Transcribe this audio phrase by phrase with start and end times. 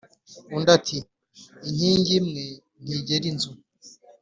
[0.55, 0.97] undi ati
[1.67, 2.45] :“Inkingi imwe
[2.83, 3.51] ntigera inzu”.